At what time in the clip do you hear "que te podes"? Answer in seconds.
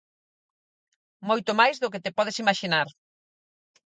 1.93-2.37